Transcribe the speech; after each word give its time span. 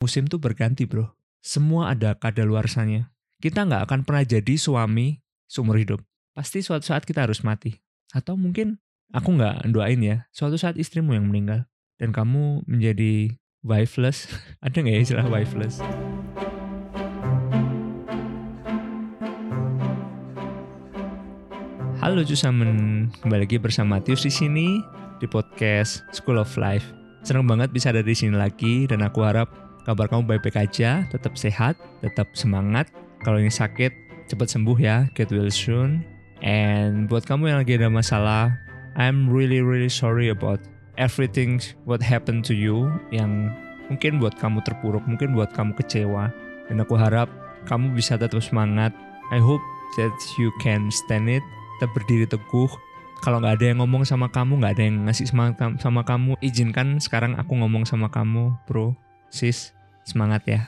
Musim 0.00 0.24
tuh 0.24 0.40
berganti 0.40 0.88
bro. 0.88 1.12
Semua 1.44 1.92
ada 1.92 2.16
kadaluarsanya. 2.16 3.12
Kita 3.36 3.68
nggak 3.68 3.84
akan 3.84 4.00
pernah 4.08 4.24
jadi 4.24 4.56
suami 4.56 5.20
seumur 5.44 5.76
hidup. 5.76 6.00
Pasti 6.32 6.64
suatu 6.64 6.88
saat 6.88 7.04
kita 7.04 7.28
harus 7.28 7.44
mati. 7.44 7.84
Atau 8.16 8.40
mungkin 8.40 8.80
aku 9.12 9.36
nggak 9.36 9.68
doain 9.68 10.00
ya, 10.00 10.24
suatu 10.32 10.56
saat 10.56 10.80
istrimu 10.80 11.12
yang 11.12 11.28
meninggal. 11.28 11.68
Dan 12.00 12.16
kamu 12.16 12.64
menjadi 12.64 13.36
wifeless. 13.60 14.24
ada 14.64 14.72
nggak 14.72 14.96
ya 14.96 15.00
istilah 15.04 15.28
wifeless? 15.28 15.84
Halo 22.00 22.24
Cusamen, 22.24 23.12
kembali 23.20 23.44
lagi 23.44 23.60
bersama 23.60 24.00
Tius 24.00 24.24
di 24.24 24.32
sini 24.32 24.80
di 25.20 25.28
podcast 25.28 26.08
School 26.16 26.40
of 26.40 26.48
Life. 26.56 26.88
Senang 27.20 27.44
banget 27.44 27.68
bisa 27.68 27.92
ada 27.92 28.00
di 28.00 28.16
sini 28.16 28.32
lagi 28.32 28.88
dan 28.88 29.04
aku 29.04 29.20
harap 29.28 29.68
kabar 29.90 30.06
kamu 30.06 30.22
baik-baik 30.30 30.70
aja, 30.70 31.02
tetap 31.10 31.34
sehat, 31.34 31.74
tetap 31.98 32.30
semangat. 32.38 32.86
Kalau 33.26 33.42
ini 33.42 33.50
sakit, 33.50 33.90
cepat 34.30 34.46
sembuh 34.46 34.78
ya, 34.78 35.10
get 35.18 35.34
well 35.34 35.50
soon. 35.50 36.06
And 36.46 37.10
buat 37.10 37.26
kamu 37.26 37.50
yang 37.50 37.58
lagi 37.58 37.74
ada 37.74 37.90
masalah, 37.90 38.54
I'm 38.94 39.26
really 39.26 39.58
really 39.58 39.90
sorry 39.90 40.30
about 40.30 40.62
everything 40.94 41.58
what 41.90 41.98
happened 41.98 42.46
to 42.46 42.54
you 42.54 42.86
yang 43.10 43.50
mungkin 43.90 44.22
buat 44.22 44.38
kamu 44.38 44.62
terpuruk, 44.62 45.02
mungkin 45.10 45.34
buat 45.34 45.50
kamu 45.50 45.74
kecewa. 45.74 46.30
Dan 46.70 46.78
aku 46.78 46.94
harap 46.94 47.26
kamu 47.66 47.98
bisa 47.98 48.14
tetap 48.14 48.38
semangat. 48.38 48.94
I 49.34 49.42
hope 49.42 49.62
that 49.98 50.14
you 50.38 50.54
can 50.62 50.86
stand 50.94 51.26
it, 51.26 51.42
tetap 51.82 51.90
berdiri 51.98 52.30
teguh. 52.30 52.70
Kalau 53.20 53.42
nggak 53.42 53.58
ada 53.58 53.66
yang 53.74 53.84
ngomong 53.84 54.06
sama 54.06 54.30
kamu, 54.30 54.62
nggak 54.62 54.72
ada 54.78 54.84
yang 54.86 54.96
ngasih 55.04 55.26
semangat 55.28 55.60
sama 55.82 56.06
kamu, 56.06 56.38
izinkan 56.40 57.02
sekarang 57.02 57.36
aku 57.36 57.52
ngomong 57.58 57.84
sama 57.84 58.08
kamu, 58.08 58.56
bro, 58.64 58.96
sis, 59.28 59.76
semangat 60.04 60.42
ya. 60.46 60.60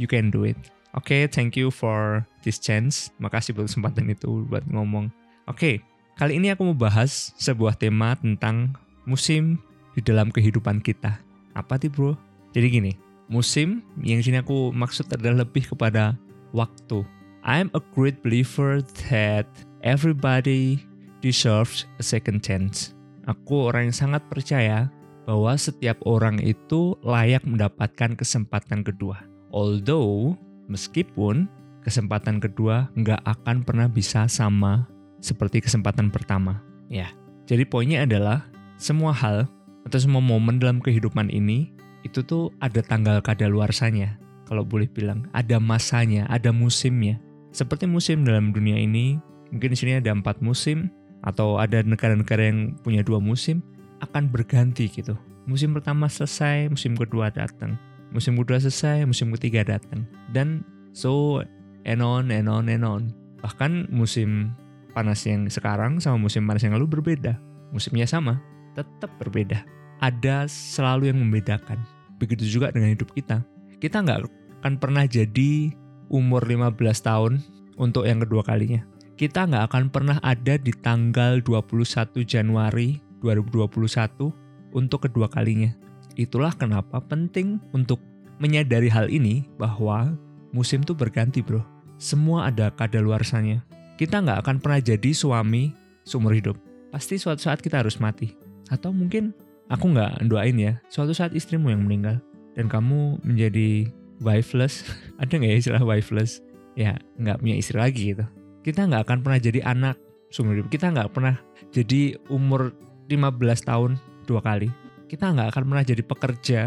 You 0.00 0.08
can 0.08 0.32
do 0.32 0.48
it. 0.48 0.56
Oke, 0.90 1.14
okay, 1.14 1.22
thank 1.30 1.54
you 1.54 1.70
for 1.70 2.26
this 2.42 2.58
chance. 2.58 3.14
Makasih 3.22 3.54
buat 3.54 3.70
kesempatan 3.70 4.10
itu 4.10 4.42
buat 4.50 4.66
ngomong. 4.66 5.12
Oke, 5.46 5.54
okay, 5.54 5.74
kali 6.18 6.42
ini 6.42 6.50
aku 6.50 6.66
mau 6.66 6.78
bahas 6.78 7.30
sebuah 7.38 7.78
tema 7.78 8.18
tentang 8.18 8.74
musim 9.06 9.62
di 9.94 10.02
dalam 10.02 10.34
kehidupan 10.34 10.82
kita. 10.82 11.18
Apa 11.54 11.78
sih 11.78 11.90
bro? 11.90 12.18
Jadi 12.50 12.66
gini, 12.66 12.92
musim 13.30 13.86
yang 14.02 14.18
sini 14.18 14.42
aku 14.42 14.74
maksud 14.74 15.06
adalah 15.14 15.46
lebih 15.46 15.70
kepada 15.70 16.18
waktu. 16.50 17.06
I'm 17.46 17.70
a 17.72 17.82
great 17.94 18.20
believer 18.20 18.82
that 19.08 19.46
everybody 19.86 20.82
deserves 21.22 21.86
a 21.96 22.04
second 22.04 22.42
chance. 22.42 22.92
Aku 23.30 23.70
orang 23.70 23.88
yang 23.88 23.96
sangat 23.96 24.26
percaya 24.26 24.90
bahwa 25.30 25.54
setiap 25.54 25.94
orang 26.10 26.42
itu 26.42 26.98
layak 27.06 27.46
mendapatkan 27.46 28.18
kesempatan 28.18 28.82
kedua. 28.82 29.22
Although, 29.54 30.34
meskipun 30.66 31.46
kesempatan 31.86 32.42
kedua 32.42 32.90
nggak 32.98 33.22
akan 33.22 33.62
pernah 33.62 33.86
bisa 33.86 34.26
sama 34.26 34.90
seperti 35.22 35.62
kesempatan 35.62 36.10
pertama. 36.10 36.58
Ya, 36.90 37.14
jadi 37.46 37.62
poinnya 37.62 38.02
adalah 38.02 38.50
semua 38.74 39.14
hal 39.14 39.46
atau 39.86 40.02
semua 40.02 40.18
momen 40.18 40.58
dalam 40.58 40.82
kehidupan 40.82 41.30
ini 41.30 41.70
itu 42.02 42.26
tuh 42.26 42.50
ada 42.58 42.82
tanggal 42.82 43.22
kadaluarsanya. 43.22 44.18
Kalau 44.50 44.66
boleh 44.66 44.90
bilang, 44.90 45.30
ada 45.30 45.62
masanya, 45.62 46.26
ada 46.26 46.50
musimnya. 46.50 47.22
Seperti 47.54 47.86
musim 47.86 48.26
dalam 48.26 48.50
dunia 48.50 48.74
ini, 48.74 49.22
mungkin 49.54 49.70
di 49.70 49.78
sini 49.78 50.02
ada 50.02 50.10
empat 50.10 50.42
musim, 50.42 50.90
atau 51.22 51.62
ada 51.62 51.86
negara-negara 51.86 52.50
yang 52.50 52.74
punya 52.82 53.06
dua 53.06 53.22
musim, 53.22 53.62
akan 54.00 54.28
berganti 54.32 54.88
gitu. 54.88 55.16
Musim 55.48 55.72
pertama 55.72 56.08
selesai, 56.08 56.68
musim 56.68 56.96
kedua 56.96 57.32
datang. 57.32 57.76
Musim 58.10 58.36
kedua 58.40 58.58
selesai, 58.58 59.06
musim 59.06 59.30
ketiga 59.38 59.76
datang. 59.76 60.04
Dan 60.32 60.66
so 60.92 61.44
and 61.86 62.02
on 62.04 62.28
and 62.34 62.50
on 62.50 62.66
and 62.68 62.84
on. 62.84 63.14
Bahkan 63.40 63.88
musim 63.88 64.52
panas 64.92 65.24
yang 65.24 65.46
sekarang 65.48 66.02
sama 66.02 66.18
musim 66.20 66.44
panas 66.44 66.66
yang 66.66 66.76
lalu 66.76 67.00
berbeda. 67.00 67.38
Musimnya 67.70 68.04
sama, 68.04 68.42
tetap 68.74 69.08
berbeda. 69.22 69.62
Ada 70.02 70.48
selalu 70.50 71.12
yang 71.12 71.18
membedakan. 71.20 71.78
Begitu 72.18 72.58
juga 72.58 72.74
dengan 72.74 72.92
hidup 72.92 73.14
kita. 73.14 73.40
Kita 73.80 74.04
nggak 74.04 74.20
akan 74.60 74.76
pernah 74.76 75.08
jadi 75.08 75.72
umur 76.12 76.44
15 76.44 76.76
tahun 77.00 77.32
untuk 77.80 78.04
yang 78.04 78.20
kedua 78.20 78.44
kalinya. 78.44 78.84
Kita 79.16 79.48
nggak 79.48 79.64
akan 79.72 79.84
pernah 79.92 80.16
ada 80.20 80.56
di 80.56 80.72
tanggal 80.72 81.40
21 81.44 82.24
Januari 82.24 83.09
2021 83.22 84.32
untuk 84.76 85.06
kedua 85.06 85.28
kalinya. 85.30 85.70
Itulah 86.18 86.52
kenapa 86.56 86.98
penting 87.00 87.62
untuk 87.72 88.02
menyadari 88.40 88.88
hal 88.88 89.06
ini 89.12 89.46
bahwa 89.60 90.16
musim 90.50 90.82
tuh 90.82 90.96
berganti 90.96 91.44
bro. 91.44 91.62
Semua 92.00 92.48
ada 92.48 92.72
kadaluarsanya. 92.72 93.62
Kita 94.00 94.24
nggak 94.24 94.40
akan 94.40 94.56
pernah 94.64 94.80
jadi 94.80 95.12
suami 95.12 95.76
seumur 96.08 96.32
hidup. 96.32 96.56
Pasti 96.88 97.20
suatu 97.20 97.44
saat 97.44 97.60
kita 97.60 97.84
harus 97.84 98.00
mati. 98.00 98.32
Atau 98.72 98.90
mungkin 98.96 99.36
aku 99.68 99.92
nggak 99.92 100.24
doain 100.26 100.56
ya, 100.56 100.80
suatu 100.88 101.12
saat 101.12 101.36
istrimu 101.36 101.68
yang 101.68 101.84
meninggal. 101.84 102.18
Dan 102.56 102.66
kamu 102.66 103.20
menjadi 103.20 103.92
wifeless. 104.24 104.88
ada 105.22 105.30
nggak 105.30 105.52
ya 105.52 105.58
istilah 105.60 105.84
wifeless? 105.84 106.40
Ya 106.74 106.96
nggak 107.20 107.44
punya 107.44 107.56
istri 107.60 107.76
lagi 107.76 108.16
gitu. 108.16 108.24
Kita 108.64 108.88
nggak 108.88 109.04
akan 109.04 109.18
pernah 109.20 109.38
jadi 109.40 109.60
anak 109.68 110.00
seumur 110.32 110.56
hidup. 110.56 110.72
Kita 110.72 110.88
nggak 110.88 111.12
pernah 111.12 111.36
jadi 111.68 112.16
umur 112.32 112.72
15 113.10 113.66
tahun 113.66 113.98
dua 114.30 114.40
kali. 114.40 114.70
Kita 115.10 115.34
nggak 115.34 115.50
akan 115.50 115.62
pernah 115.66 115.84
jadi 115.84 116.02
pekerja 116.06 116.60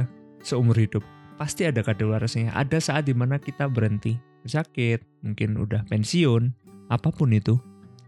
seumur 0.44 0.76
hidup. 0.76 1.02
Pasti 1.40 1.64
ada 1.64 1.80
kadaluarsanya. 1.80 2.52
Ada 2.52 2.84
saat 2.84 3.08
di 3.08 3.16
mana 3.16 3.40
kita 3.40 3.72
berhenti, 3.72 4.20
sakit, 4.44 5.24
mungkin 5.24 5.56
udah 5.56 5.88
pensiun, 5.88 6.52
apa 6.92 7.10
pun 7.10 7.32
itu. 7.32 7.56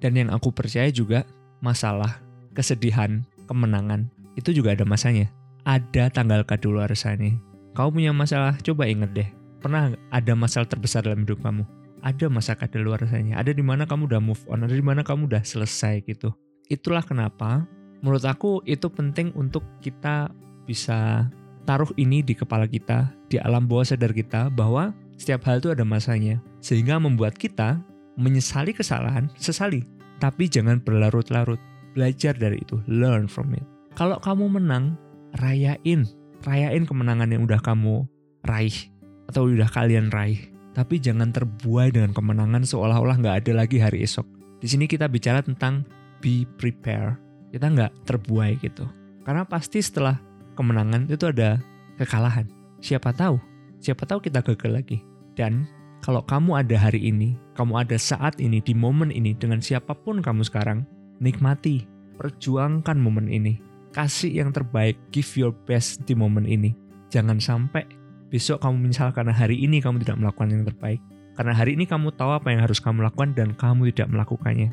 Dan 0.03 0.19
yang 0.19 0.29
aku 0.35 0.51
percaya 0.51 0.91
juga 0.91 1.23
masalah, 1.63 2.19
kesedihan, 2.51 3.23
kemenangan, 3.47 4.12
itu 4.35 4.52
juga 4.52 4.75
ada 4.75 4.84
masanya. 4.84 5.31
Ada 5.63 6.12
tanggal 6.12 6.44
kadaluarsanya. 6.44 7.40
Kau 7.73 7.90
punya 7.90 8.12
masalah, 8.12 8.59
coba 8.62 8.85
inget 8.85 9.12
deh. 9.16 9.29
Pernah 9.63 9.97
ada 10.13 10.34
masalah 10.38 10.69
terbesar 10.69 11.07
dalam 11.07 11.25
hidup 11.25 11.41
kamu? 11.41 11.66
Ada 12.06 12.29
masa 12.29 12.53
kadaluarsanya. 12.53 13.40
Ada 13.40 13.56
di 13.56 13.66
mana 13.66 13.90
kamu 13.90 14.06
udah 14.12 14.22
move 14.22 14.44
on, 14.46 14.62
ada 14.67 14.75
di 14.75 14.84
mana 14.85 15.02
kamu 15.02 15.25
udah 15.25 15.41
selesai 15.41 16.06
gitu. 16.06 16.29
Itulah 16.69 17.02
kenapa 17.02 17.66
menurut 18.06 18.22
aku 18.22 18.62
itu 18.70 18.86
penting 18.86 19.34
untuk 19.34 19.66
kita 19.82 20.30
bisa 20.70 21.26
taruh 21.66 21.90
ini 21.98 22.22
di 22.22 22.38
kepala 22.38 22.70
kita, 22.70 23.10
di 23.26 23.42
alam 23.42 23.66
bawah 23.66 23.82
sadar 23.82 24.14
kita 24.14 24.54
bahwa 24.54 24.94
setiap 25.18 25.50
hal 25.50 25.58
itu 25.58 25.74
ada 25.74 25.82
masanya. 25.82 26.38
Sehingga 26.62 27.02
membuat 27.02 27.34
kita 27.34 27.82
menyesali 28.14 28.78
kesalahan, 28.78 29.34
sesali. 29.42 29.82
Tapi 30.22 30.46
jangan 30.46 30.78
berlarut-larut. 30.86 31.58
Belajar 31.98 32.38
dari 32.38 32.62
itu, 32.62 32.78
learn 32.86 33.26
from 33.26 33.58
it. 33.58 33.66
Kalau 33.98 34.22
kamu 34.22 34.62
menang, 34.62 34.94
rayain. 35.42 36.06
Rayain 36.46 36.86
kemenangan 36.86 37.34
yang 37.34 37.50
udah 37.50 37.58
kamu 37.58 38.06
raih. 38.46 38.78
Atau 39.26 39.50
udah 39.50 39.66
kalian 39.66 40.14
raih. 40.14 40.54
Tapi 40.78 41.02
jangan 41.02 41.34
terbuai 41.34 41.90
dengan 41.90 42.14
kemenangan 42.14 42.68
seolah-olah 42.68 43.18
nggak 43.18 43.36
ada 43.42 43.52
lagi 43.66 43.82
hari 43.82 44.06
esok. 44.06 44.28
Di 44.60 44.68
sini 44.68 44.86
kita 44.86 45.08
bicara 45.08 45.40
tentang 45.40 45.88
be 46.20 46.44
prepared 46.60 47.25
kita 47.56 47.72
nggak 47.72 48.04
terbuai 48.04 48.60
gitu. 48.60 48.84
Karena 49.24 49.48
pasti 49.48 49.80
setelah 49.80 50.20
kemenangan 50.60 51.08
itu 51.08 51.32
ada 51.32 51.64
kekalahan. 51.96 52.52
Siapa 52.84 53.16
tahu, 53.16 53.40
siapa 53.80 54.04
tahu 54.04 54.20
kita 54.20 54.44
gagal 54.44 54.76
lagi. 54.76 55.00
Dan 55.40 55.64
kalau 56.04 56.20
kamu 56.20 56.60
ada 56.60 56.76
hari 56.76 57.08
ini, 57.08 57.40
kamu 57.56 57.88
ada 57.88 57.96
saat 57.96 58.36
ini, 58.44 58.60
di 58.60 58.76
momen 58.76 59.08
ini, 59.08 59.32
dengan 59.32 59.64
siapa 59.64 59.96
pun 59.96 60.20
kamu 60.20 60.44
sekarang, 60.44 60.84
nikmati, 61.24 61.88
perjuangkan 62.20 63.00
momen 63.00 63.32
ini. 63.32 63.64
Kasih 63.96 64.44
yang 64.44 64.52
terbaik, 64.52 65.00
give 65.16 65.32
your 65.40 65.56
best 65.64 66.04
di 66.04 66.12
momen 66.12 66.44
ini. 66.44 66.76
Jangan 67.08 67.40
sampai 67.40 67.88
besok 68.28 68.60
kamu 68.60 68.84
menyesal 68.84 69.16
karena 69.16 69.32
hari 69.32 69.64
ini 69.64 69.80
kamu 69.80 70.04
tidak 70.04 70.20
melakukan 70.20 70.52
yang 70.52 70.68
terbaik. 70.68 71.00
Karena 71.40 71.56
hari 71.56 71.79
ini 71.79 71.88
kamu 71.88 72.12
tahu 72.20 72.35
apa 72.35 72.52
yang 72.52 72.64
harus 72.68 72.84
kamu 72.84 73.08
lakukan 73.08 73.32
dan 73.32 73.56
kamu 73.56 73.96
tidak 73.96 74.12
melakukannya 74.12 74.72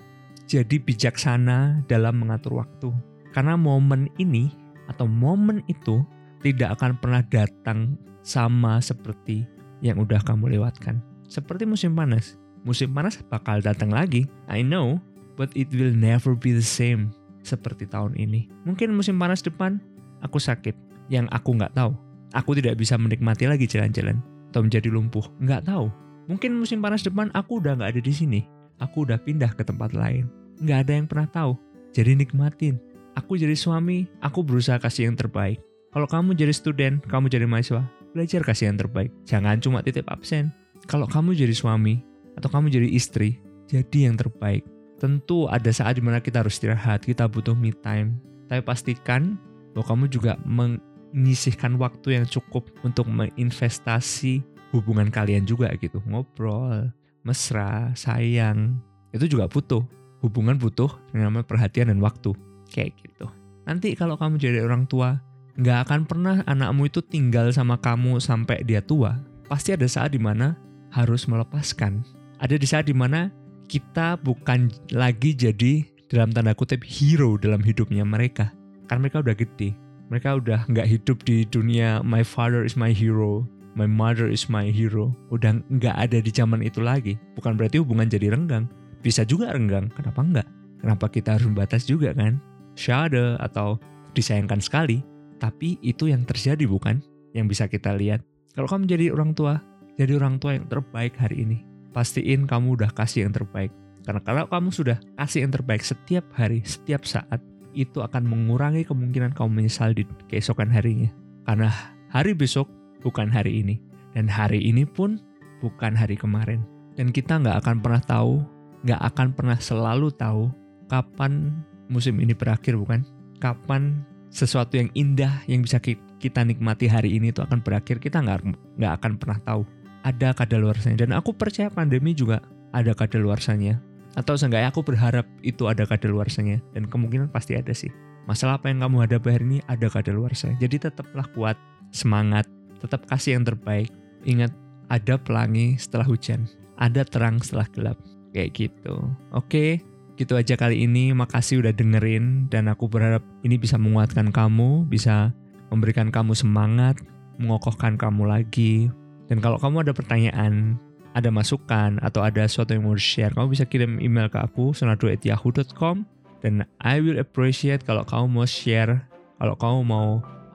jadi 0.52 0.76
bijaksana 0.76 1.88
dalam 1.88 2.20
mengatur 2.20 2.60
waktu. 2.60 2.92
Karena 3.32 3.56
momen 3.56 4.12
ini 4.20 4.52
atau 4.92 5.08
momen 5.08 5.64
itu 5.72 6.04
tidak 6.44 6.76
akan 6.76 7.00
pernah 7.00 7.24
datang 7.24 7.96
sama 8.20 8.76
seperti 8.84 9.48
yang 9.80 9.96
udah 9.96 10.20
kamu 10.20 10.60
lewatkan. 10.60 11.00
Seperti 11.24 11.64
musim 11.64 11.96
panas. 11.96 12.36
Musim 12.68 12.92
panas 12.92 13.16
bakal 13.32 13.64
datang 13.64 13.88
lagi. 13.88 14.28
I 14.52 14.60
know, 14.60 15.00
but 15.40 15.48
it 15.56 15.72
will 15.72 15.96
never 15.96 16.36
be 16.36 16.52
the 16.52 16.62
same 16.62 17.16
seperti 17.40 17.88
tahun 17.88 18.12
ini. 18.20 18.52
Mungkin 18.68 18.92
musim 18.92 19.16
panas 19.16 19.40
depan 19.40 19.80
aku 20.20 20.36
sakit, 20.36 20.76
yang 21.08 21.24
aku 21.32 21.56
nggak 21.56 21.72
tahu. 21.72 21.96
Aku 22.36 22.52
tidak 22.52 22.76
bisa 22.76 23.00
menikmati 23.00 23.48
lagi 23.48 23.64
jalan-jalan 23.64 24.20
atau 24.52 24.60
menjadi 24.60 24.92
lumpuh. 24.92 25.24
Nggak 25.40 25.72
tahu. 25.72 25.88
Mungkin 26.28 26.54
musim 26.60 26.84
panas 26.84 27.00
depan 27.00 27.32
aku 27.32 27.64
udah 27.64 27.80
nggak 27.80 27.96
ada 27.96 28.02
di 28.04 28.12
sini. 28.12 28.40
Aku 28.78 29.08
udah 29.08 29.16
pindah 29.16 29.56
ke 29.56 29.64
tempat 29.64 29.96
lain 29.96 30.41
nggak 30.62 30.78
ada 30.86 30.92
yang 30.94 31.06
pernah 31.10 31.28
tahu. 31.28 31.52
Jadi 31.92 32.16
nikmatin. 32.22 32.78
Aku 33.18 33.36
jadi 33.36 33.52
suami, 33.52 34.08
aku 34.24 34.40
berusaha 34.40 34.80
kasih 34.80 35.12
yang 35.12 35.16
terbaik. 35.18 35.60
Kalau 35.92 36.08
kamu 36.08 36.32
jadi 36.32 36.54
student, 36.56 37.04
kamu 37.04 37.28
jadi 37.28 37.44
mahasiswa, 37.44 37.84
belajar 38.16 38.40
kasih 38.40 38.72
yang 38.72 38.80
terbaik. 38.80 39.12
Jangan 39.28 39.60
cuma 39.60 39.84
titip 39.84 40.08
absen. 40.08 40.48
Kalau 40.88 41.04
kamu 41.04 41.36
jadi 41.36 41.52
suami 41.52 42.00
atau 42.40 42.48
kamu 42.48 42.72
jadi 42.72 42.88
istri, 42.88 43.36
jadi 43.68 44.08
yang 44.08 44.16
terbaik. 44.16 44.64
Tentu 44.96 45.50
ada 45.50 45.68
saat 45.68 46.00
di 46.00 46.02
mana 46.02 46.24
kita 46.24 46.40
harus 46.40 46.56
istirahat, 46.56 47.04
kita 47.04 47.28
butuh 47.28 47.52
me 47.52 47.76
time. 47.84 48.16
Tapi 48.48 48.64
pastikan 48.64 49.36
bahwa 49.76 49.84
kamu 49.92 50.04
juga 50.08 50.40
menyisihkan 50.48 51.76
waktu 51.76 52.16
yang 52.16 52.24
cukup 52.24 52.72
untuk 52.80 53.10
menginvestasi 53.12 54.40
hubungan 54.72 55.12
kalian 55.12 55.44
juga 55.44 55.68
gitu. 55.76 56.00
Ngobrol, 56.08 56.88
mesra, 57.26 57.92
sayang. 57.92 58.80
Itu 59.12 59.28
juga 59.28 59.44
butuh. 59.44 59.84
Hubungan 60.22 60.56
butuh 60.56 60.88
yang 61.12 61.28
namanya 61.28 61.44
perhatian 61.44 61.90
dan 61.90 61.98
waktu. 61.98 62.30
Kayak 62.70 62.94
gitu. 63.02 63.26
Nanti 63.66 63.94
kalau 63.98 64.14
kamu 64.14 64.38
jadi 64.38 64.62
orang 64.62 64.86
tua, 64.86 65.18
nggak 65.58 65.78
akan 65.88 66.00
pernah 66.06 66.36
anakmu 66.46 66.88
itu 66.88 67.02
tinggal 67.02 67.50
sama 67.50 67.76
kamu 67.78 68.22
sampai 68.22 68.62
dia 68.62 68.80
tua. 68.80 69.18
Pasti 69.50 69.74
ada 69.74 69.84
saat 69.84 70.14
di 70.14 70.22
mana 70.22 70.56
harus 70.94 71.26
melepaskan. 71.26 72.06
Ada 72.38 72.54
di 72.56 72.66
saat 72.66 72.86
di 72.86 72.94
mana 72.94 73.28
kita 73.66 74.18
bukan 74.20 74.70
lagi 74.94 75.34
jadi 75.34 75.84
dalam 76.12 76.30
tanda 76.30 76.52
kutip 76.52 76.84
hero 76.84 77.40
dalam 77.40 77.64
hidupnya 77.64 78.04
mereka. 78.04 78.52
Karena 78.86 79.08
mereka 79.08 79.24
udah 79.24 79.36
gede. 79.36 79.70
Mereka 80.12 80.28
udah 80.44 80.60
nggak 80.68 80.88
hidup 80.88 81.18
di 81.24 81.48
dunia 81.48 82.04
my 82.04 82.20
father 82.20 82.68
is 82.68 82.76
my 82.76 82.92
hero, 82.92 83.48
my 83.72 83.88
mother 83.88 84.28
is 84.28 84.52
my 84.52 84.68
hero. 84.68 85.16
Udah 85.32 85.56
nggak 85.72 85.96
ada 85.96 86.20
di 86.20 86.28
zaman 86.28 86.60
itu 86.60 86.84
lagi. 86.84 87.16
Bukan 87.38 87.56
berarti 87.56 87.80
hubungan 87.80 88.12
jadi 88.12 88.28
renggang. 88.36 88.68
Bisa 89.02 89.26
juga 89.26 89.50
renggang, 89.50 89.90
kenapa 89.90 90.22
nggak? 90.22 90.48
Kenapa 90.78 91.06
kita 91.10 91.34
harus 91.34 91.50
membatas 91.50 91.82
juga 91.86 92.14
kan? 92.14 92.38
Shade 92.78 93.36
atau 93.42 93.76
disayangkan 94.14 94.62
sekali, 94.62 95.02
tapi 95.42 95.76
itu 95.82 96.06
yang 96.06 96.22
terjadi 96.22 96.62
bukan? 96.70 97.02
Yang 97.34 97.46
bisa 97.58 97.64
kita 97.66 97.92
lihat. 97.98 98.22
Kalau 98.54 98.70
kamu 98.70 98.86
jadi 98.86 99.10
orang 99.10 99.34
tua, 99.34 99.58
jadi 99.98 100.16
orang 100.16 100.38
tua 100.38 100.54
yang 100.54 100.70
terbaik 100.70 101.18
hari 101.18 101.42
ini. 101.42 101.58
Pastiin 101.90 102.46
kamu 102.46 102.78
udah 102.78 102.90
kasih 102.94 103.26
yang 103.26 103.34
terbaik. 103.34 103.74
Karena 104.02 104.22
kalau 104.22 104.46
kamu 104.46 104.70
sudah 104.70 104.98
kasih 105.18 105.46
yang 105.46 105.52
terbaik 105.54 105.82
setiap 105.82 106.26
hari, 106.34 106.62
setiap 106.62 107.06
saat, 107.06 107.38
itu 107.72 108.04
akan 108.04 108.28
mengurangi 108.28 108.84
kemungkinan 108.84 109.32
kamu 109.32 109.62
menyesal 109.62 109.96
di 109.96 110.04
keesokan 110.28 110.68
harinya. 110.68 111.08
Karena 111.48 111.70
hari 112.12 112.36
besok 112.36 112.68
bukan 113.00 113.32
hari 113.32 113.64
ini. 113.64 113.80
Dan 114.12 114.28
hari 114.28 114.60
ini 114.60 114.84
pun 114.84 115.16
bukan 115.64 115.96
hari 115.96 116.20
kemarin. 116.20 116.60
Dan 116.98 117.08
kita 117.14 117.40
nggak 117.40 117.64
akan 117.64 117.76
pernah 117.80 118.02
tahu, 118.04 118.44
nggak 118.82 119.00
akan 119.12 119.28
pernah 119.34 119.58
selalu 119.58 120.10
tahu 120.14 120.50
kapan 120.90 121.62
musim 121.88 122.18
ini 122.18 122.34
berakhir 122.34 122.74
bukan? 122.78 123.06
Kapan 123.38 124.02
sesuatu 124.32 124.78
yang 124.78 124.88
indah 124.94 125.42
yang 125.50 125.62
bisa 125.62 125.82
kita 126.22 126.40
nikmati 126.46 126.86
hari 126.86 127.18
ini 127.18 127.34
itu 127.34 127.42
akan 127.42 127.62
berakhir. 127.62 127.98
Kita 127.98 128.22
nggak 128.22 128.38
nggak 128.78 128.92
akan 129.02 129.12
pernah 129.18 129.38
tahu 129.42 129.62
ada 130.06 130.34
kadaluarsanya. 130.34 130.98
Dan 131.06 131.10
aku 131.14 131.34
percaya 131.34 131.70
pandemi 131.70 132.14
juga 132.14 132.42
ada 132.70 132.94
kadaluarsanya. 132.94 133.78
Atau 134.12 134.36
seenggaknya 134.36 134.68
aku 134.68 134.84
berharap 134.84 135.24
itu 135.40 135.66
ada 135.66 135.88
kadaluarsanya. 135.88 136.60
Dan 136.76 136.86
kemungkinan 136.86 137.32
pasti 137.32 137.56
ada 137.56 137.72
sih. 137.72 137.90
Masalah 138.28 138.60
apa 138.60 138.70
yang 138.70 138.86
kamu 138.86 139.02
hadapi 139.02 139.28
hari 139.34 139.44
ini 139.50 139.58
ada 139.66 139.90
kadaluarsanya 139.90 140.54
jadi 140.62 140.86
tetaplah 140.86 141.26
kuat 141.34 141.58
semangat 141.90 142.46
tetap 142.78 143.02
kasih 143.10 143.34
yang 143.34 143.42
terbaik. 143.42 143.90
Ingat 144.22 144.54
ada 144.86 145.18
pelangi 145.18 145.74
setelah 145.74 146.06
hujan 146.06 146.46
ada 146.76 147.06
terang 147.06 147.38
setelah 147.40 147.66
gelap 147.72 147.98
kayak 148.32 148.56
gitu. 148.56 148.96
Oke 149.30 149.84
Gitu 150.22 150.36
aja 150.36 150.54
kali 150.60 150.84
ini, 150.84 151.16
makasih 151.16 151.64
udah 151.64 151.72
dengerin 151.72 152.46
dan 152.52 152.68
aku 152.68 152.84
berharap 152.84 153.24
ini 153.42 153.56
bisa 153.56 153.80
menguatkan 153.80 154.28
kamu, 154.28 154.84
bisa 154.86 155.32
memberikan 155.72 156.12
kamu 156.12 156.36
semangat, 156.36 157.00
mengokohkan 157.40 157.96
kamu 157.96 158.28
lagi. 158.28 158.92
Dan 159.32 159.40
kalau 159.40 159.56
kamu 159.56 159.88
ada 159.88 159.92
pertanyaan, 159.96 160.76
ada 161.16 161.32
masukan, 161.32 161.96
atau 162.04 162.20
ada 162.20 162.44
sesuatu 162.44 162.76
yang 162.76 162.84
mau 162.84 162.94
share, 162.94 163.32
kamu 163.32 163.56
bisa 163.56 163.64
kirim 163.64 163.96
email 164.04 164.28
ke 164.28 164.36
aku, 164.36 164.76
sonado@yahoo.com 164.76 166.04
dan 166.44 166.68
I 166.84 167.00
will 167.00 167.16
appreciate 167.16 167.82
kalau 167.82 168.04
kamu 168.04 168.30
mau 168.30 168.46
share, 168.46 169.02
kalau 169.40 169.56
kamu 169.56 169.80
mau 169.88 170.08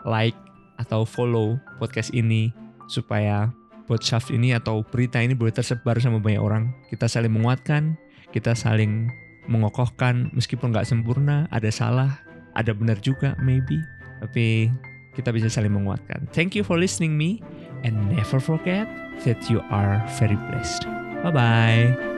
like 0.06 0.38
atau 0.78 1.02
follow 1.02 1.58
podcast 1.82 2.14
ini 2.14 2.54
supaya 2.86 3.50
podcast 3.88 4.30
ini 4.30 4.52
atau 4.54 4.84
berita 4.84 5.24
ini 5.24 5.34
boleh 5.34 5.56
tersebar 5.56 5.98
sama 5.98 6.20
banyak 6.20 6.44
orang. 6.44 6.76
Kita 6.92 7.08
saling 7.08 7.32
menguatkan, 7.32 7.96
kita 8.36 8.54
saling 8.54 9.08
mengokohkan 9.48 10.30
meskipun 10.36 10.76
nggak 10.76 10.86
sempurna, 10.86 11.48
ada 11.50 11.72
salah, 11.72 12.20
ada 12.54 12.76
benar 12.76 13.00
juga 13.00 13.34
maybe, 13.40 13.80
tapi 14.20 14.68
kita 15.16 15.32
bisa 15.32 15.48
saling 15.48 15.72
menguatkan. 15.72 16.28
Thank 16.36 16.54
you 16.54 16.62
for 16.62 16.76
listening 16.78 17.16
me 17.16 17.42
and 17.88 17.96
never 18.14 18.38
forget 18.44 18.86
that 19.26 19.40
you 19.50 19.64
are 19.72 20.04
very 20.20 20.38
blessed. 20.52 20.86
Bye 21.24 21.34
bye. 21.34 22.17